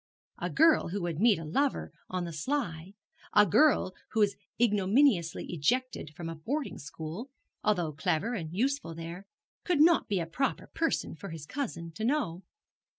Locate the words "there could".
8.95-9.79